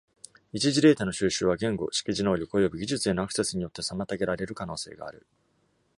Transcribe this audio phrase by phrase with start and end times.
[0.51, 5.27] 一次データの収集は、言語、識字能力、および技術へのアクセスによって妨げられる可能性がある。